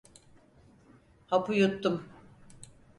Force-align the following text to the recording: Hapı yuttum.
Hapı 1.27 1.53
yuttum. 1.55 2.03